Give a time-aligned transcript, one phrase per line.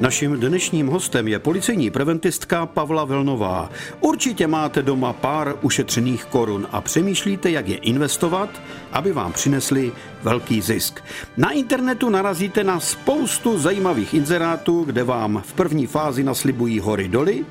[0.00, 3.70] Naším dnešním hostem je policejní preventistka Pavla Velnová.
[4.00, 8.62] Určitě máte doma pár ušetřených korun a přemýšlíte, jak je investovat,
[8.92, 11.00] aby vám přinesli velký zisk.
[11.36, 17.44] Na internetu narazíte na spoustu zajímavých inzerátů, kde vám v první fázi naslibují hory doly,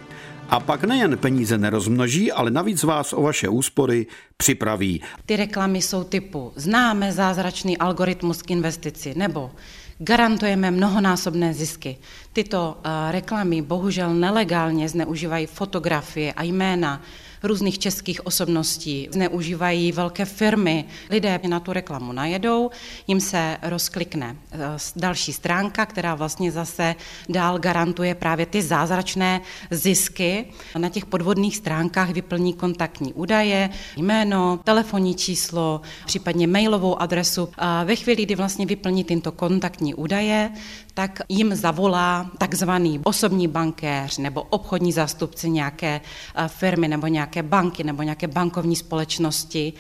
[0.50, 4.06] a pak nejen peníze nerozmnoží, ale navíc vás o vaše úspory
[4.38, 5.02] připraví.
[5.26, 9.52] Ty reklamy jsou typu známe zázračný algoritmus k investici nebo
[9.98, 11.98] garantujeme mnohonásobné zisky.
[12.34, 17.02] Tyto uh, reklamy bohužel nelegálně zneužívají fotografie a jména
[17.46, 20.86] různých českých osobností, zneužívají velké firmy.
[21.10, 22.70] Lidé na tu reklamu najedou,
[23.08, 24.58] jim se rozklikne eh,
[24.96, 26.96] další stránka, která vlastně zase
[27.30, 30.46] dál garantuje právě ty zázračné zisky.
[30.78, 37.50] Na těch podvodných stránkách vyplní kontaktní údaje, jméno, telefonní číslo, případně mailovou adresu.
[37.58, 40.52] A ve chvíli, kdy vlastně vyplní tyto kontaktní údaje,
[40.94, 46.02] tak jim zavolá takzvaný osobní bankéř nebo obchodní zástupce nějaké
[46.36, 49.74] eh, firmy nebo nějaké banky nebo nějaké bankovní společnosti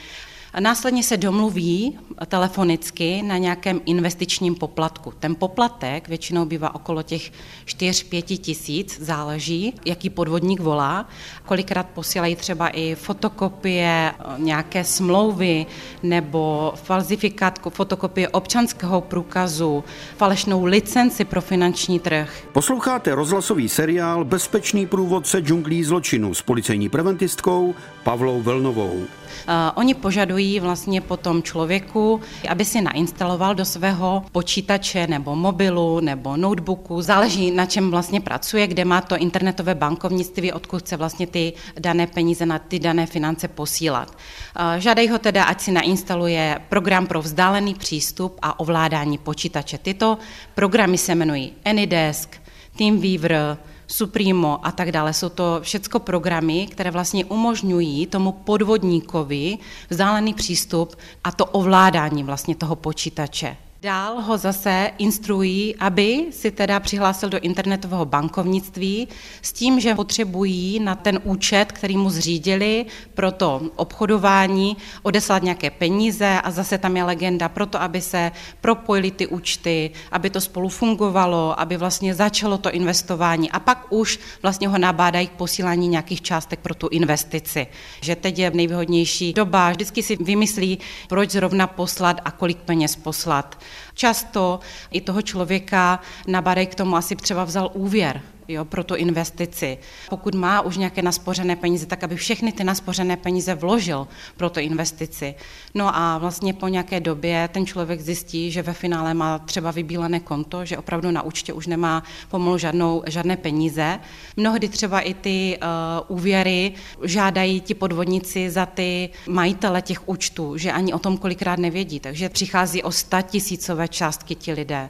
[0.59, 5.13] Následně se domluví telefonicky na nějakém investičním poplatku.
[5.19, 7.31] Ten poplatek většinou bývá okolo těch
[7.65, 11.09] 4-5 tisíc, záleží, jaký podvodník volá.
[11.45, 15.65] Kolikrát posílají třeba i fotokopie nějaké smlouvy
[16.03, 19.83] nebo falzifikát fotokopie občanského průkazu,
[20.17, 22.43] falešnou licenci pro finanční trh.
[22.53, 28.93] Posloucháte rozhlasový seriál Bezpečný průvodce džunglí zločinu s policejní preventistkou Pavlou Velnovou.
[28.93, 35.99] Uh, oni požadují vlastně po tom člověku, aby si nainstaloval do svého počítače nebo mobilu
[35.99, 41.27] nebo notebooku, záleží na čem vlastně pracuje, kde má to internetové bankovnictví, odkud chce vlastně
[41.27, 44.09] ty dané peníze na ty dané finance posílat.
[44.09, 49.77] Uh, žádají ho teda, ať si nainstaluje program pro vzdálený přístup a ovládání počítače.
[49.77, 50.17] Tyto
[50.55, 52.38] programy se jmenují AnyDesk,
[52.77, 53.57] TeamViewer,
[53.88, 55.14] Supremo a tak dále.
[55.14, 59.57] Jsou to všechno programy, které vlastně umožňují tomu podvodníkovi
[59.90, 63.57] vzdálený přístup a to ovládání vlastně toho počítače.
[63.85, 69.07] Dál ho zase instruují, aby si teda přihlásil do internetového bankovnictví
[69.41, 75.69] s tím, že potřebují na ten účet, který mu zřídili pro to obchodování, odeslat nějaké
[75.69, 78.31] peníze a zase tam je legenda pro to, aby se
[78.62, 84.19] propojily ty účty, aby to spolu fungovalo, aby vlastně začalo to investování a pak už
[84.41, 87.68] vlastně ho nabádají k posílání nějakých částek pro tu investici.
[88.01, 90.79] Že teď je nejvýhodnější doba, vždycky si vymyslí,
[91.09, 93.57] proč zrovna poslat a kolik peněz poslat.
[93.94, 94.59] Často
[94.91, 99.78] i toho člověka nabadají k tomu, asi třeba vzal úvěr jo, pro tu investici.
[100.09, 104.07] Pokud má už nějaké naspořené peníze, tak aby všechny ty naspořené peníze vložil
[104.38, 105.35] pro tu investici.
[105.73, 110.19] No a vlastně po nějaké době ten člověk zjistí, že ve finále má třeba vybílené
[110.19, 114.00] konto, že opravdu na účtě už nemá pomalu žádnou, žádné peníze.
[114.38, 116.73] Mnohdy třeba i ty uh, úvěry
[117.03, 122.29] žádají ti podvodníci za ty majitele těch účtů, že ani o tom kolikrát nevědí, takže
[122.29, 124.89] přichází o sta tisícové částky ti lidé.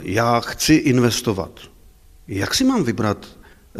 [0.00, 1.60] Já chci investovat
[2.30, 3.26] jak si mám vybrat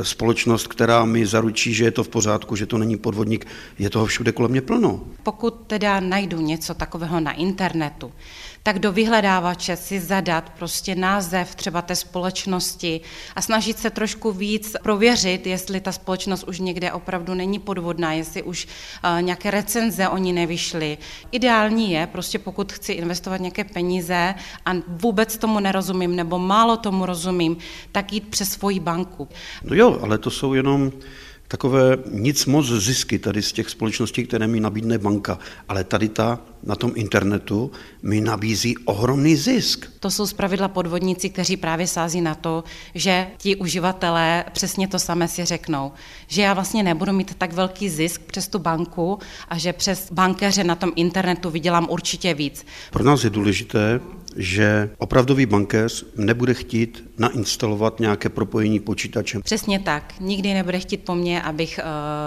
[0.02, 3.46] společnost, která mi zaručí, že je to v pořádku, že to není podvodník,
[3.78, 5.00] je toho všude kolem mě plno.
[5.22, 8.12] Pokud teda najdu něco takového na internetu,
[8.62, 13.00] tak do vyhledávače si zadat prostě název třeba té společnosti
[13.36, 18.42] a snažit se trošku víc prověřit, jestli ta společnost už někde opravdu není podvodná, jestli
[18.42, 20.98] už uh, nějaké recenze oni nevyšly.
[21.32, 24.34] Ideální je prostě pokud chci investovat nějaké peníze
[24.66, 27.56] a vůbec tomu nerozumím nebo málo tomu rozumím,
[27.92, 29.28] tak jít přes svoji banku.
[29.64, 30.92] No jo, ale to jsou jenom
[31.48, 36.38] takové nic moc zisky tady z těch společností, které mi nabídne banka, ale tady ta
[36.62, 37.70] na tom internetu
[38.02, 39.86] mi nabízí ohromný zisk.
[40.00, 42.64] To jsou zpravidla podvodníci, kteří právě sází na to,
[42.94, 45.92] že ti uživatelé přesně to samé si řeknou,
[46.26, 50.64] že já vlastně nebudu mít tak velký zisk přes tu banku a že přes bankéře
[50.64, 52.66] na tom internetu vydělám určitě víc.
[52.90, 54.00] Pro nás je důležité,
[54.36, 59.42] že opravdový bankéř nebude chtít nainstalovat nějaké propojení počítačem.
[59.42, 60.14] Přesně tak.
[60.20, 61.80] Nikdy nebude chtít po mně, abych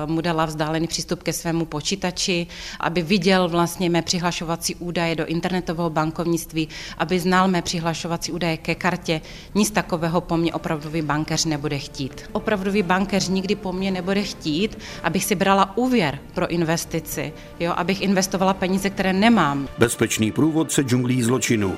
[0.05, 2.47] uh, mu dala vzdálený přístup ke svému počítači,
[2.79, 6.67] aby viděl vlastně mé přihlašovací údaje do internetového bankovnictví,
[6.97, 9.21] aby znal mé přihlašovací údaje ke kartě.
[9.55, 12.23] Nic takového po mně opravdový bankéř nebude chtít.
[12.31, 18.01] Opravdový bankéř nikdy po mně nebude chtít, abych si brala úvěr pro investici, jo, abych
[18.01, 19.67] investovala peníze, které nemám.
[19.77, 21.77] Bezpečný průvodce džunglí zločinu.